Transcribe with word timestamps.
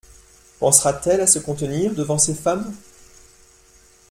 Pensera-t-elle 0.59 1.21
à 1.21 1.27
se 1.27 1.37
contenir 1.37 1.93
devant 1.93 2.17
ses 2.17 2.33
femmes?… 2.33 2.73